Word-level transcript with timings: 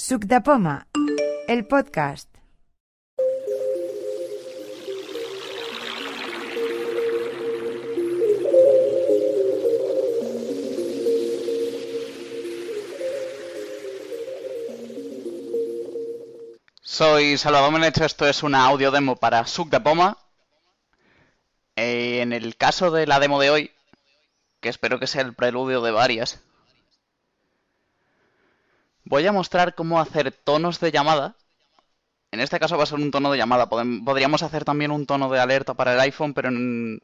Suc 0.00 0.24
el 1.46 1.66
podcast. 1.66 2.26
Soy 16.80 17.36
Salvador 17.36 17.70
Menecho, 17.70 18.06
esto 18.06 18.26
es 18.26 18.42
una 18.42 18.64
audio 18.64 18.90
demo 18.90 19.16
para 19.16 19.46
Suc 19.46 19.68
de 19.68 19.80
Poma. 19.80 20.16
Eh, 21.76 22.22
en 22.22 22.32
el 22.32 22.56
caso 22.56 22.90
de 22.90 23.06
la 23.06 23.20
demo 23.20 23.38
de 23.38 23.50
hoy, 23.50 23.70
que 24.62 24.70
espero 24.70 24.98
que 24.98 25.06
sea 25.06 25.20
el 25.20 25.34
preludio 25.34 25.82
de 25.82 25.90
varias, 25.90 26.40
voy 29.10 29.26
a 29.26 29.32
mostrar 29.32 29.74
cómo 29.74 30.00
hacer 30.00 30.30
tonos 30.30 30.78
de 30.78 30.92
llamada. 30.92 31.34
En 32.30 32.38
este 32.38 32.60
caso 32.60 32.76
va 32.76 32.84
a 32.84 32.86
ser 32.86 33.00
un 33.00 33.10
tono 33.10 33.32
de 33.32 33.38
llamada. 33.38 33.68
Podríamos 33.68 34.44
hacer 34.44 34.64
también 34.64 34.92
un 34.92 35.04
tono 35.04 35.28
de 35.28 35.40
alerta 35.40 35.74
para 35.74 35.94
el 35.94 36.00
iPhone, 36.00 36.32
pero 36.32 36.48
en, 36.48 37.02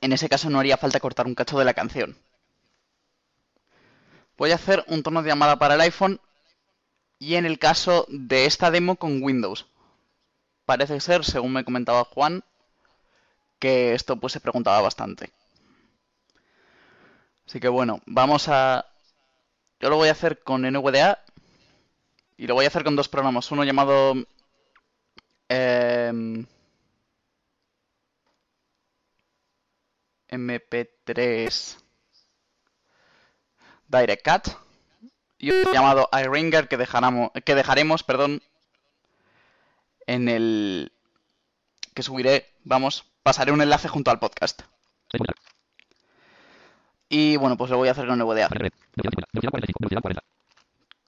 en 0.00 0.12
ese 0.12 0.28
caso 0.28 0.50
no 0.50 0.58
haría 0.58 0.76
falta 0.76 0.98
cortar 0.98 1.28
un 1.28 1.36
cacho 1.36 1.56
de 1.56 1.64
la 1.64 1.72
canción. 1.72 2.18
Voy 4.36 4.50
a 4.50 4.56
hacer 4.56 4.84
un 4.88 5.04
tono 5.04 5.22
de 5.22 5.28
llamada 5.28 5.56
para 5.56 5.76
el 5.76 5.80
iPhone 5.82 6.20
y 7.20 7.36
en 7.36 7.46
el 7.46 7.60
caso 7.60 8.06
de 8.08 8.46
esta 8.46 8.72
demo 8.72 8.96
con 8.96 9.22
Windows. 9.22 9.66
Parece 10.66 10.98
ser, 11.00 11.24
según 11.24 11.52
me 11.52 11.64
comentaba 11.64 12.04
Juan, 12.06 12.42
que 13.60 13.94
esto 13.94 14.16
pues 14.16 14.32
se 14.32 14.40
preguntaba 14.40 14.80
bastante. 14.80 15.30
Así 17.46 17.60
que 17.60 17.68
bueno, 17.68 18.00
vamos 18.04 18.48
a... 18.48 18.86
Yo 19.80 19.90
lo 19.90 19.96
voy 19.96 20.08
a 20.08 20.12
hacer 20.12 20.42
con 20.42 20.62
NVDA 20.62 21.24
y 22.36 22.46
lo 22.46 22.54
voy 22.54 22.64
a 22.64 22.68
hacer 22.68 22.84
con 22.84 22.96
dos 22.96 23.08
programas. 23.08 23.50
Uno 23.50 23.64
llamado... 23.64 24.14
em, 25.48 26.46
MP3 30.28 31.78
Direct 33.88 34.28
Cut 34.28 34.56
y 35.38 35.50
otro 35.50 35.72
llamado 35.72 36.08
iRinger 36.12 36.68
que 36.68 36.78
que 37.44 37.54
dejaremos, 37.54 38.02
perdón, 38.02 38.42
en 40.06 40.28
el 40.28 40.92
que 41.94 42.02
subiré, 42.02 42.50
vamos, 42.64 43.04
pasaré 43.22 43.52
un 43.52 43.62
enlace 43.62 43.88
junto 43.88 44.10
al 44.10 44.18
podcast. 44.18 44.62
Y 47.08 47.36
bueno, 47.36 47.56
pues 47.56 47.70
lo 47.70 47.76
voy 47.76 47.88
a 47.88 47.92
hacer 47.92 48.06
con 48.06 48.18
NVDA. 48.18 48.48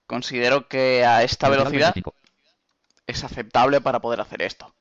Considero 0.07 0.69
que 0.69 1.05
a 1.05 1.23
esta 1.23 1.49
velocidad 1.49 1.95
es 3.07 3.25
aceptable 3.25 3.81
para 3.81 4.01
poder 4.01 4.21
hacer 4.21 4.43
esto. 4.43 4.73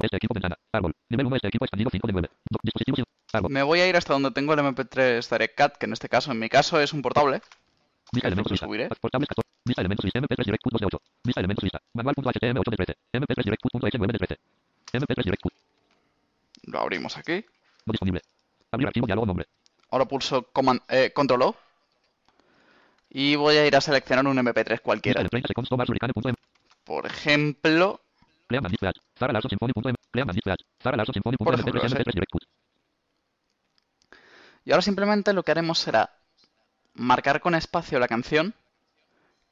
Equipo 0.00 0.34
ventana. 0.34 0.56
Árbol. 0.72 0.94
Nivel 1.08 1.26
1 1.26 1.36
equipo 1.42 1.64
expandido 1.64 1.90
5 1.90 2.06
de 2.06 2.12
9. 2.12 2.28
Do- 2.50 2.58
dispositivos. 2.62 3.08
Árbol. 3.32 3.50
Me 3.50 3.62
voy 3.62 3.80
a 3.80 3.88
ir 3.88 3.96
hasta 3.96 4.12
donde 4.12 4.30
tengo 4.30 4.52
el 4.52 4.60
MP3 4.60 5.26
Direct 5.30 5.58
Cut, 5.60 5.72
que 5.78 5.86
en 5.86 5.94
este 5.94 6.08
caso, 6.08 6.30
en 6.32 6.38
mi 6.38 6.48
caso, 6.50 6.78
es 6.80 6.92
un 6.92 7.00
portable. 7.02 7.40
Vista 8.12 8.28
elementos 8.28 8.50
lo 8.50 8.54
lista. 8.54 8.66
subiré. 8.66 8.88
Portables 9.00 9.28
14. 9.28 9.48
Vista 9.64 9.80
elementos 9.82 10.04
lista. 10.04 10.20
MP3 10.20 10.44
Direct 10.44 10.62
Cut 10.62 10.72
2 10.74 10.80
de 10.80 10.86
8. 10.86 11.02
Vista 11.24 11.40
elementos 11.40 11.64
lista. 11.64 11.80
Manual.htm 11.94 12.58
8 12.60 12.70
de 12.70 12.76
13. 12.76 12.94
MP3 13.14 13.44
Direct 13.44 13.62
Cut 13.62 13.72
9 13.74 14.12
de 14.12 14.18
13. 14.18 14.36
MP3 14.92 15.24
Direct 15.24 15.42
Cut. 15.42 15.52
Lo 16.64 16.80
abrimos 16.80 17.16
aquí. 17.16 17.44
No 17.86 17.92
disponible. 17.92 18.20
Abrir 18.70 18.88
archivo 18.88 19.06
diálogo 19.06 19.26
nombre. 19.26 19.46
Ahora 19.90 20.04
pulso 20.06 20.42
command, 20.52 20.80
eh, 20.88 21.12
Control 21.14 21.42
O. 21.42 21.56
Y 23.08 23.36
voy 23.36 23.56
a 23.56 23.66
ir 23.66 23.76
a 23.76 23.80
seleccionar 23.80 24.26
un 24.26 24.36
MP3 24.36 24.68
Vista 24.68 24.82
cualquiera. 24.82 25.22
de 25.22 25.28
30 25.28 25.48
seconds 25.48 25.68
Thomas 25.68 25.88
Hurricane.m. 25.88 26.34
Por 26.84 27.06
ejemplo, 27.06 28.00
Por 31.44 31.54
ejemplo, 31.54 31.80
MP3 31.80 31.84
ese. 31.84 31.96
MP3 31.96 32.12
Direct 32.14 32.30
Cut. 32.32 32.42
y 34.64 34.72
ahora 34.72 34.82
simplemente 34.82 35.32
lo 35.32 35.42
que 35.44 35.52
haremos 35.52 35.78
será 35.78 36.10
marcar 36.94 37.40
con 37.40 37.54
espacio 37.54 37.98
la 37.98 38.08
canción, 38.08 38.54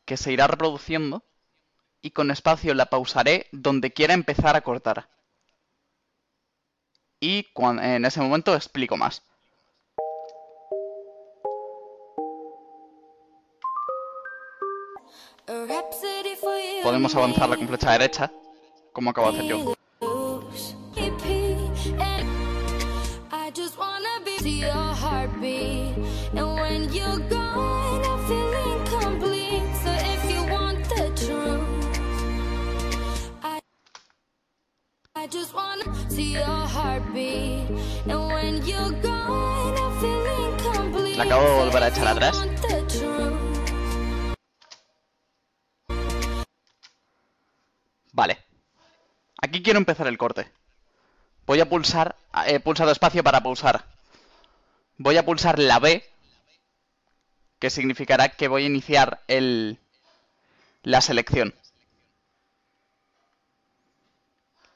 que 0.05 0.17
se 0.17 0.33
irá 0.33 0.47
reproduciendo, 0.47 1.23
y 2.03 2.11
con 2.11 2.31
espacio 2.31 2.75
la 2.75 2.87
pausaré 2.87 3.47
donde 3.53 3.93
quiera 3.93 4.13
empezar 4.15 4.57
a 4.57 4.61
cortar. 4.63 5.09
Y 7.21 7.47
en 7.57 8.05
ese 8.05 8.21
momento 8.21 8.55
explico 8.55 8.97
más. 8.97 9.23
Podemos 16.85 17.15
avanzarla 17.17 17.57
con 17.57 17.67
flecha 17.67 17.93
derecha, 17.93 18.31
como 18.93 19.09
acabo 19.09 19.33
de 19.33 19.39
hacer 19.39 19.49
yo. 19.49 19.75
I 35.17 35.27
just 35.27 35.55
wanna 35.55 35.91
see 36.11 36.35
your 36.35 36.43
heartbeat. 36.43 37.71
And 38.07 38.29
when 38.29 38.63
you're 38.63 38.93
gone, 39.01 39.75
I 39.75 39.91
feel 40.01 40.25
incomplete. 40.53 41.17
La 41.17 41.25
acabo 41.25 41.45
de 41.45 41.55
volver 41.55 41.83
a 41.83 41.89
echar 41.89 42.09
atrás. 42.09 42.45
Aquí 49.55 49.63
quiero 49.63 49.79
empezar 49.79 50.09
el 50.09 50.19
corte. 50.19 50.51
Voy 51.47 51.61
a 51.61 51.69
pulsar, 51.69 52.17
he 52.45 52.59
pulsado 52.59 52.91
espacio 52.91 53.23
para 53.23 53.41
pulsar. 53.41 53.85
Voy 54.99 55.17
a 55.17 55.25
pulsar 55.25 55.61
la 55.61 55.79
B, 55.79 56.05
que 57.61 57.71
significará 57.71 58.31
que 58.31 58.49
voy 58.49 58.65
a 58.65 58.67
iniciar 58.67 59.23
el, 59.29 59.79
la 60.83 61.01
selección. 61.01 61.55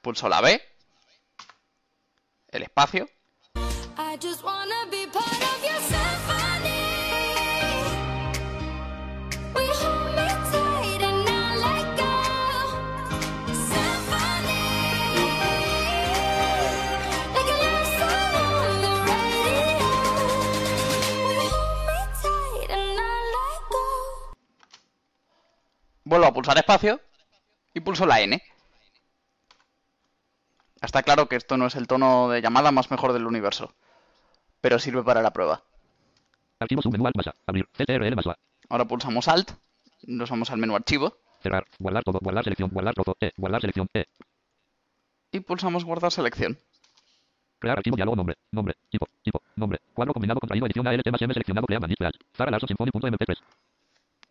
Pulso 0.01 0.29
la 0.29 0.41
B, 0.41 0.63
el 2.53 2.63
espacio, 2.63 3.11
vuelvo 26.19 26.31
a 26.31 26.35
pulsar 26.35 26.59
espacio 26.59 27.01
y 27.73 27.81
pulso 27.81 28.05
la 28.05 28.21
N. 28.21 28.43
Está 30.83 31.03
claro 31.03 31.29
que 31.29 31.37
esto 31.37 31.57
no 31.57 31.67
es 31.67 31.77
el 31.77 31.87
tono 31.87 32.29
de 32.29 32.41
llamada 32.41 32.73
más 32.73 32.91
mejor 32.91 33.13
del 33.13 33.27
universo, 33.27 33.73
pero 34.61 34.81
sirve 34.81 35.03
para 35.05 35.23
la 35.23 35.33
prueba. 35.33 35.63
Archivo 36.59 36.83
submenú 36.83 37.07
alt 37.07 37.17
más 37.17 37.29
A. 37.29 37.35
Abrir. 37.47 37.69
CTRL 37.73 38.17
más 38.17 38.27
A. 38.27 38.37
Ahora 38.69 38.85
pulsamos 38.85 39.29
Alt, 39.29 39.53
nos 40.03 40.29
vamos 40.29 40.51
al 40.51 40.59
menú 40.59 40.75
Archivo 40.75 41.19
Cerrar. 41.41 41.65
Guardar 41.79 42.03
todo. 42.03 42.19
Guardar 42.21 42.43
selección. 42.43 42.71
Guardar 42.73 42.95
trozo. 42.95 43.17
E. 43.21 43.31
Guardar 43.37 43.61
selección. 43.61 43.87
E. 43.95 44.07
y 45.31 45.41
pulsamos 45.41 45.85
Guardar 45.85 46.11
selección. 46.11 46.59
Crear 47.61 47.79
archivo 47.79 47.95
diálogo 47.95 48.17
nombre. 48.17 48.37
Nombre. 48.51 48.75
Tipo. 48.91 49.07
Tipo. 49.23 49.41
Nombre. 49.55 49.79
Cuadro 49.95 50.13
combinado 50.13 50.41
contraído 50.41 50.67
edición 50.67 50.87
ALT 50.87 51.11
más 51.13 51.23
M 51.23 51.33
seleccionado 51.33 51.67
Cleaman 51.67 51.89
Dispatch. 51.89 52.17
Zara 52.37 52.51
Larso 52.51 52.67
Symphony.mp3. 52.67 53.37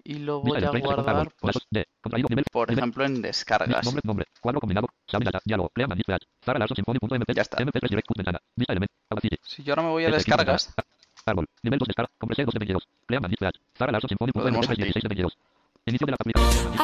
Y 0.10 0.20
lo 0.20 0.40
voy 0.40 0.52
a 0.52 0.72
30 0.72 0.72
seconds. 0.72 0.96
guardar, 1.06 1.28
pues, 1.38 1.58
por 2.50 2.70
nivel. 2.70 2.78
ejemplo, 2.78 3.04
en 3.04 3.22
descargas. 3.22 3.86
Ya 7.36 7.42
está. 7.42 7.58
MP3 7.58 7.90
Direct 7.90 8.08
Cut 8.08 8.18
ventana, 8.18 8.40
vista 8.56 8.72
element, 8.72 8.90
Audacity, 9.10 9.36
Si 9.44 9.64
yo 9.64 9.74
ahora 9.74 9.82
me 9.84 9.90
voy 9.90 10.06
a 10.06 10.10
descargas, 10.10 10.68
ventana, 10.68 10.88
árbol, 11.26 11.46
nivel 11.62 11.80
2 11.80 11.88
descarga, 11.90 12.10
compresión 12.18 12.46
2 12.46 12.54
de 12.54 12.60
22, 12.60 12.88
Cleaman 13.06 13.30
Dispatch, 13.32 13.58
Zara 13.78 13.92
Larso 13.92 14.08
Podemos 14.08 14.66
Symphony.mp3 14.66 14.72
aquí. 14.72 14.84
16 14.84 15.04
de 15.04 15.10
22. 15.10 15.38
Inicio 15.88 16.06
de 16.06 16.12
la 16.12 16.18
aplicación. 16.22 16.78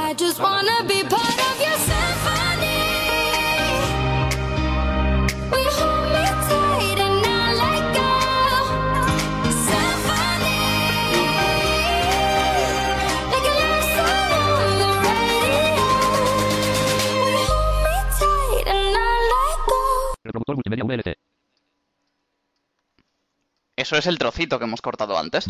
Eso 23.83 23.95
es 23.97 24.07
el 24.07 24.17
trocito 24.17 24.57
que 24.57 24.65
hemos 24.65 24.81
cortado 24.81 25.17
antes. 25.17 25.45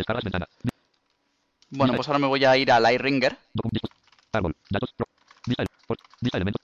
Bueno, 1.70 1.94
pues 1.96 2.08
ahora 2.08 2.20
me 2.20 2.28
voy 2.28 2.44
a 2.46 2.56
ir 2.58 2.72
al 2.72 2.92
iRinger 2.94 3.36
docu- 3.54 3.70
dispo- 3.72 3.90
Árbol. 4.34 4.56
Datos. 4.70 4.92
Pro. 4.96 5.08
Vista. 5.48 5.64
ele- 5.64 5.70
por- 5.88 5.98
Vista 6.22 6.38
elementos. 6.38 6.62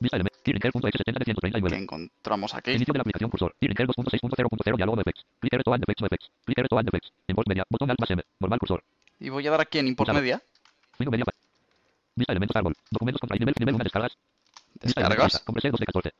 Vista 0.00 0.16
elementos. 0.16 0.40
Kirrinker.x70 0.42 1.18
de 1.18 1.24
que 1.24 1.24
139. 1.24 1.76
encontramos 1.76 2.54
aquí. 2.54 2.70
Inicio 2.72 2.92
de 2.92 2.98
la 2.98 3.02
aplicación 3.02 3.30
cursor. 3.30 3.54
Kirrinker 3.60 3.86
2.6.0.0 3.88 4.76
diálogo 4.76 4.96
de 4.96 5.02
effects. 5.02 5.24
Clicker 5.40 5.62
to 5.62 5.74
add 5.74 5.82
effects 5.82 5.98
to 6.00 6.06
effects. 6.06 6.30
Clicker 6.46 6.68
to 6.68 6.78
add 6.78 6.86
effects. 6.88 7.12
Import 7.28 7.48
media. 7.48 7.64
Botón 7.68 7.90
alt 7.90 8.00
más 8.00 8.10
M. 8.10 8.22
Normal 8.40 8.58
cursor. 8.58 8.82
Y 9.20 9.28
voy 9.28 9.46
a 9.46 9.50
dar 9.50 9.60
aquí 9.60 9.78
en 9.78 9.88
Import. 9.88 10.12
Media. 10.12 10.40
Menú 10.98 11.10
media. 11.10 11.24
Vista 12.14 12.32
elementos 12.32 12.56
árbol. 12.56 12.74
Documentos 12.90 13.20
contra 13.20 13.36
nivel 13.36 13.54
nivel 13.58 13.74
1 13.74 13.84
descargas. 13.84 14.12
Vista 14.80 15.00
elementos 15.00 15.08
Descargas. 15.08 15.32
lista. 15.32 15.44
Compressor 15.44 15.70
2 15.72 15.80
de 15.80 15.86
14. 15.86 16.10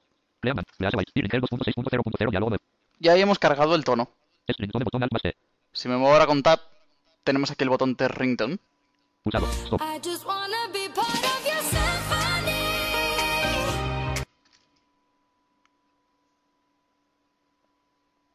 Clearman. 0.40 0.64
Lease 0.78 0.96
bytes. 0.96 1.12
Kirrinker 1.14 1.40
2.6.0.0 1.40 2.30
diálogo 2.30 2.50
de 2.50 2.58
Y 3.00 3.08
ahí 3.08 3.20
hemos 3.20 3.38
cargado 3.38 3.74
el 3.74 3.84
tono. 3.84 4.10
Zone 4.46 4.84
botón 4.84 5.02
alt 5.02 5.12
más 5.12 5.22
T. 5.22 5.36
Si 5.72 5.88
me 5.88 5.96
muevo 5.96 6.12
ahora 6.12 6.26
con 6.26 6.42
Tab, 6.42 6.60
tenemos 7.22 7.50
aquí 7.50 7.62
el 7.62 7.70
botón 7.70 7.94
de 7.94 8.08
ringtone. 8.08 8.58
Pulsado. 9.22 9.46
Stop. 9.46 9.80
I 9.82 10.00
just 10.02 10.26
wanna 10.26 10.68
be 10.72 10.88
part 10.94 11.08
of 11.08 11.44
your 11.44 11.62
symphony. 11.62 12.58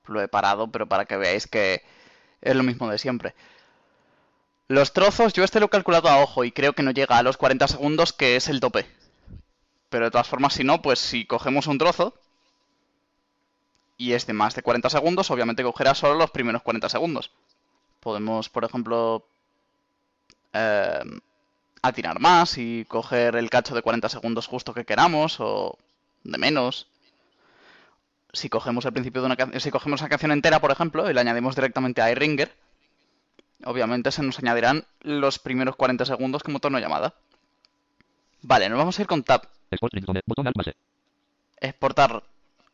Lo 0.07 0.21
he 0.21 0.27
parado, 0.27 0.71
pero 0.71 0.87
para 0.87 1.05
que 1.05 1.17
veáis 1.17 1.47
que 1.47 1.81
es 2.41 2.55
lo 2.55 2.63
mismo 2.63 2.89
de 2.89 2.97
siempre. 2.97 3.33
Los 4.69 4.93
trozos, 4.93 5.33
yo 5.33 5.43
este 5.43 5.59
lo 5.59 5.65
he 5.65 5.69
calculado 5.69 6.07
a 6.07 6.19
ojo 6.19 6.45
y 6.45 6.51
creo 6.51 6.73
que 6.73 6.83
no 6.83 6.91
llega 6.91 7.17
a 7.17 7.23
los 7.23 7.37
40 7.37 7.67
segundos, 7.67 8.13
que 8.13 8.37
es 8.37 8.47
el 8.47 8.61
tope. 8.61 8.85
Pero 9.89 10.05
de 10.05 10.11
todas 10.11 10.27
formas, 10.27 10.53
si 10.53 10.63
no, 10.63 10.81
pues 10.81 10.99
si 10.99 11.25
cogemos 11.25 11.67
un 11.67 11.77
trozo 11.77 12.13
y 13.97 14.13
es 14.13 14.25
de 14.25 14.33
más 14.33 14.55
de 14.55 14.63
40 14.63 14.89
segundos, 14.89 15.31
obviamente 15.31 15.63
cogerá 15.63 15.93
solo 15.95 16.15
los 16.15 16.31
primeros 16.31 16.61
40 16.61 16.89
segundos. 16.89 17.31
Podemos, 17.99 18.49
por 18.49 18.65
ejemplo, 18.65 19.25
eh, 20.53 21.03
atinar 21.81 22.19
más 22.19 22.57
y 22.57 22.85
coger 22.85 23.35
el 23.35 23.49
cacho 23.49 23.75
de 23.75 23.81
40 23.81 24.09
segundos 24.09 24.47
justo 24.47 24.73
que 24.73 24.85
queramos 24.85 25.39
o 25.39 25.77
de 26.23 26.37
menos 26.37 26.87
si 28.33 28.49
cogemos 28.49 28.83
el 28.85 28.93
principio 28.93 29.21
de 29.21 29.27
una 29.27 29.35
canción, 29.35 29.61
si 29.61 29.69
cogemos 29.69 30.01
una 30.01 30.09
canción 30.09 30.31
entera, 30.31 30.59
por 30.59 30.71
ejemplo, 30.71 31.09
y 31.09 31.13
la 31.13 31.21
añadimos 31.21 31.55
directamente 31.55 32.01
a 32.01 32.11
iRinger, 32.11 32.51
obviamente 33.63 34.11
se 34.11 34.23
nos 34.23 34.39
añadirán 34.39 34.85
los 35.01 35.39
primeros 35.39 35.75
40 35.75 36.05
segundos 36.05 36.41
como 36.41 36.59
tono 36.59 36.77
de 36.77 36.83
llamada. 36.83 37.13
Vale, 38.41 38.69
nos 38.69 38.77
vamos 38.77 38.97
a 38.97 39.01
ir 39.03 39.07
con 39.07 39.23
Tab. 39.23 39.47
Export. 39.71 39.93
Botón. 40.25 40.51
Exportar 41.61 42.23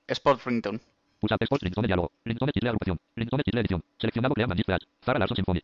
Export 0.08 0.44
Ringtone. 0.46 0.80
Pulsa 1.20 1.36
export 1.40 1.62
ringtone 1.62 1.88
diálogo. 1.88 2.12
Ringtone 2.24 2.52
title 2.52 2.70
agrupación. 2.70 3.00
Ringtone 3.16 3.44
title 3.44 3.62
edición. 3.62 3.84
Seleccionado 3.98 4.34
Clearman 4.34 4.56
Display. 4.56 4.80
Zara 5.04 5.20
Larson 5.20 5.36
Symphony. 5.36 5.62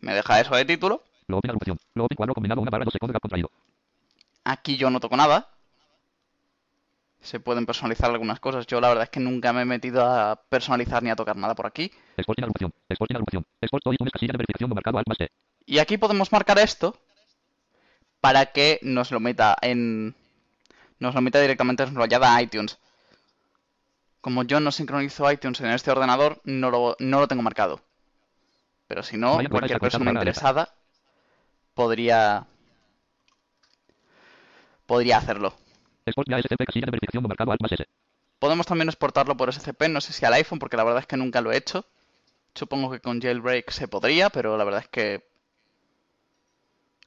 Me 0.00 0.14
deja 0.14 0.40
eso 0.40 0.54
de 0.56 0.64
título. 0.64 1.02
Lo 1.26 1.38
open 1.38 1.50
agrupación. 1.50 1.78
Lo 1.94 2.04
open 2.04 2.16
cuadro 2.16 2.34
combinado 2.34 2.60
una 2.60 2.70
barra 2.70 2.84
2 2.84 2.92
segundos 2.92 3.12
gap 3.12 3.22
contraído. 3.22 3.50
Aquí 4.44 4.76
yo 4.76 4.90
no 4.90 5.00
toco 5.00 5.16
nada. 5.16 5.48
Se 7.20 7.40
pueden 7.40 7.64
personalizar 7.64 8.10
algunas 8.10 8.40
cosas. 8.40 8.66
Yo 8.66 8.80
la 8.80 8.88
verdad 8.88 9.04
es 9.04 9.10
que 9.10 9.20
nunca 9.20 9.52
me 9.52 9.62
he 9.62 9.64
metido 9.64 10.04
a 10.04 10.36
personalizar 10.36 11.02
ni 11.02 11.10
a 11.10 11.16
tocar 11.16 11.36
nada 11.36 11.54
por 11.54 11.66
aquí. 11.66 11.90
Export 12.16 12.38
en 12.38 12.44
agrupación. 12.44 12.72
Export 12.88 13.10
en 13.10 13.16
agrupación. 13.16 13.46
Export 13.60 13.82
todo 13.82 13.94
iTunes 13.94 14.12
casilla 14.12 14.32
de 14.32 14.38
verificación 14.38 14.68
no 14.68 14.74
marcado 14.74 14.98
alt 14.98 15.08
más. 15.08 15.18
Y 15.66 15.78
aquí 15.78 15.96
podemos 15.96 16.32
marcar 16.32 16.58
esto 16.58 16.98
para 18.20 18.46
que 18.46 18.78
nos 18.82 19.10
lo 19.10 19.20
meta 19.20 19.56
en. 19.62 20.14
Nos 20.98 21.14
lo 21.14 21.22
meta 21.22 21.40
directamente 21.40 21.82
enrollada 21.82 22.34
a 22.34 22.42
iTunes. 22.42 22.78
Como 24.24 24.42
yo 24.42 24.58
no 24.58 24.72
sincronizo 24.72 25.30
iTunes 25.30 25.60
en 25.60 25.66
este 25.66 25.90
ordenador, 25.90 26.40
no 26.44 26.70
lo, 26.70 26.96
no 26.98 27.20
lo 27.20 27.28
tengo 27.28 27.42
marcado. 27.42 27.82
Pero 28.86 29.02
si 29.02 29.18
no, 29.18 29.36
Vaya, 29.36 29.50
cualquier 29.50 29.78
pues, 29.78 29.92
persona 29.92 30.12
interesada 30.12 30.74
podría. 31.74 32.46
podría 34.86 35.18
hacerlo. 35.18 35.52
Podemos 38.38 38.66
también 38.66 38.88
exportarlo 38.88 39.36
por 39.36 39.52
SCP, 39.52 39.90
no 39.90 40.00
sé 40.00 40.14
si 40.14 40.24
al 40.24 40.32
iPhone, 40.32 40.58
porque 40.58 40.78
la 40.78 40.84
verdad 40.84 41.00
es 41.00 41.06
que 41.06 41.18
nunca 41.18 41.42
lo 41.42 41.52
he 41.52 41.58
hecho. 41.58 41.84
Supongo 42.54 42.90
que 42.90 43.00
con 43.00 43.20
jailbreak 43.20 43.70
se 43.72 43.88
podría, 43.88 44.30
pero 44.30 44.56
la 44.56 44.64
verdad 44.64 44.80
es 44.80 44.88
que. 44.88 45.28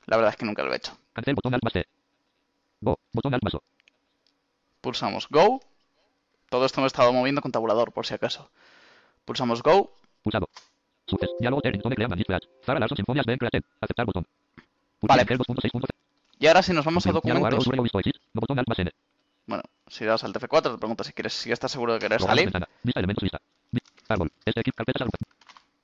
La 0.06 0.18
verdad 0.18 0.34
es 0.34 0.38
que 0.38 0.46
nunca 0.46 0.62
lo 0.62 0.72
he 0.72 0.78
hecho. 0.78 0.96
Pulsamos 4.82 5.28
Go. 5.30 5.62
Todo 6.50 6.66
esto 6.66 6.82
me 6.82 6.86
he 6.86 6.88
estado 6.88 7.12
moviendo 7.12 7.42
con 7.42 7.52
tabulador, 7.52 7.92
por 7.92 8.06
si 8.06 8.14
acaso. 8.14 8.50
Pulsamos 9.26 9.62
Go. 9.62 9.92
Pulsado. 10.24 10.48
Success. 11.06 11.32
Diálogo. 11.40 11.62
Zara 12.66 12.80
Larson 12.80 12.98
Symphonias 12.98 13.26
Ben 13.26 13.38
Created. 13.38 13.64
Aceptar 13.82 14.06
botón. 14.06 14.26
Vale. 15.02 15.24
Ringtone 15.24 15.60
2.6.0. 15.60 15.86
Y 16.40 16.48
ahora 16.48 16.62
si 16.62 16.74
nos 16.74 16.86
vamos 16.86 17.06
a 17.06 17.12
documentos. 17.12 17.68
Bueno, 19.48 19.64
si 19.88 20.06
das 20.06 20.24
al 20.24 20.34
TF4 20.34 20.74
te 20.74 20.78
pregunta 20.78 21.04
si 21.04 21.14
quieres, 21.14 21.34
si 21.34 21.52
estás 21.52 21.72
seguro 21.72 21.94
de 21.94 22.00
querer 22.00 22.22
salir. 22.22 22.52
Vista 22.84 23.00
elementos 23.00 23.24
lista. 23.24 23.40
Árbol. 24.10 24.32
Este. 24.46 24.62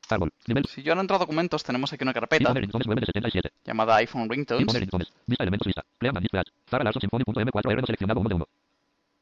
Árbol. 0.10 0.34
Nivel. 0.48 0.66
Si 0.66 0.84
yo 0.84 0.92
ahora 0.92 1.02
entro 1.02 1.16
a 1.16 1.20
documentos, 1.20 1.64
tenemos 1.64 1.92
aquí 1.92 2.04
una 2.04 2.14
carpeta 2.14 2.54
de 2.54 2.60
ringtones 2.60 2.88
9 2.88 3.00
de 3.02 3.06
77. 3.06 3.52
llamada 3.66 3.96
iPhone 3.96 4.30
Ringtones. 4.30 4.68
Vista 4.68 5.44
elementos 5.44 5.68
lista. 5.68 5.84
Display. 6.00 6.44
Zara 6.70 6.84
Larson 6.84 7.02
Symphony.m4R 7.02 7.80
no 7.80 7.86
seleccionado 7.86 8.20
1 8.20 8.30
de 8.30 8.36
1. 8.36 8.48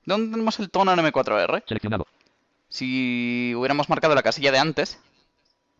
Donde 0.05 0.31
tenemos 0.31 0.59
el 0.59 0.69
tono 0.69 0.93
en 0.93 0.99
M4R. 0.99 1.63
Seleccionado. 1.67 2.07
Si 2.69 3.53
hubiéramos 3.55 3.89
marcado 3.89 4.15
la 4.15 4.23
casilla 4.23 4.51
de 4.51 4.59
antes, 4.59 4.99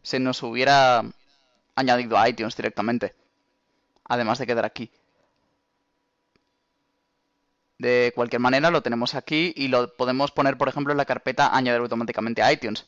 se 0.01 0.19
nos 0.19 0.43
hubiera 0.43 1.03
añadido 1.75 2.17
a 2.17 2.27
iTunes 2.27 2.55
directamente. 2.55 3.15
Además 4.05 4.39
de 4.39 4.47
quedar 4.47 4.65
aquí. 4.65 4.91
De 7.77 8.11
cualquier 8.13 8.41
manera 8.41 8.69
lo 8.69 8.83
tenemos 8.83 9.15
aquí 9.15 9.53
y 9.55 9.67
lo 9.67 9.95
podemos 9.95 10.31
poner, 10.31 10.57
por 10.57 10.67
ejemplo, 10.67 10.91
en 10.91 10.97
la 10.97 11.05
carpeta 11.05 11.55
añadir 11.55 11.81
automáticamente 11.81 12.43
a 12.43 12.51
iTunes. 12.51 12.85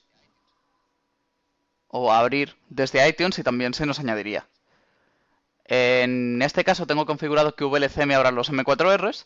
O 1.87 2.11
abrir 2.11 2.55
desde 2.69 3.07
iTunes 3.07 3.39
y 3.39 3.43
también 3.43 3.73
se 3.73 3.85
nos 3.85 3.99
añadiría. 3.99 4.47
En 5.65 6.41
este 6.41 6.63
caso 6.63 6.85
tengo 6.85 7.05
configurado 7.05 7.55
que 7.55 7.63
VLC 7.63 8.05
me 8.05 8.15
abra 8.15 8.31
los 8.31 8.51
M4Rs. 8.51 9.25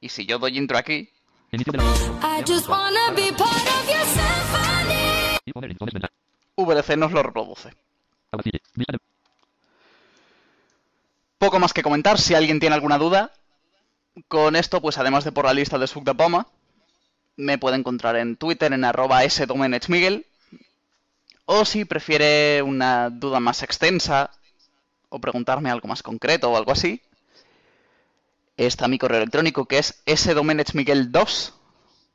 Y 0.00 0.08
si 0.08 0.26
yo 0.26 0.38
doy 0.38 0.56
intro 0.56 0.78
aquí, 0.78 1.10
Inicio 1.52 1.72
de 1.72 1.78
la. 1.78 1.84
VLC 6.56 6.96
nos 6.96 7.12
lo 7.12 7.22
reproduce. 7.22 7.74
Poco 11.38 11.58
más 11.58 11.72
que 11.72 11.82
comentar, 11.82 12.18
si 12.18 12.34
alguien 12.34 12.60
tiene 12.60 12.74
alguna 12.74 12.98
duda. 12.98 13.32
Con 14.28 14.54
esto, 14.54 14.80
pues 14.80 14.98
además 14.98 15.24
de 15.24 15.32
por 15.32 15.46
la 15.46 15.54
lista 15.54 15.78
de 15.78 15.86
Sug 15.86 16.04
de 16.04 16.14
Poma, 16.14 16.46
me 17.36 17.58
puede 17.58 17.76
encontrar 17.76 18.16
en 18.16 18.36
Twitter 18.36 18.72
en 18.72 18.84
arroba 18.84 19.28
sdomenechmiguel. 19.28 20.26
O 21.46 21.64
si 21.64 21.84
prefiere 21.84 22.62
una 22.62 23.10
duda 23.10 23.40
más 23.40 23.62
extensa, 23.62 24.30
o 25.08 25.18
preguntarme 25.18 25.70
algo 25.70 25.88
más 25.88 26.02
concreto 26.02 26.50
o 26.50 26.56
algo 26.56 26.70
así, 26.70 27.02
está 28.66 28.88
mi 28.88 28.98
correo 28.98 29.18
electrónico 29.18 29.66
que 29.66 29.78
es 29.78 30.02
sdomenechmiguel2, 30.06 31.52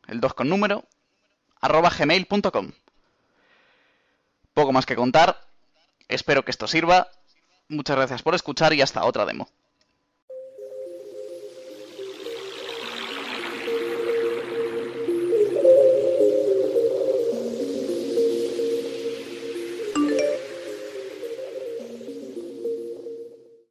el 0.07 0.19
2 0.19 0.33
con 0.33 0.49
número, 0.49 0.85
arroba 1.59 1.89
gmail.com. 1.89 2.71
Poco 4.53 4.71
más 4.71 4.85
que 4.85 4.95
contar, 4.95 5.41
espero 6.07 6.45
que 6.45 6.51
esto 6.51 6.67
sirva. 6.67 7.09
Muchas 7.67 7.95
gracias 7.95 8.21
por 8.21 8.35
escuchar 8.35 8.73
y 8.73 8.81
hasta 8.81 9.03
otra 9.03 9.25
demo. 9.25 9.49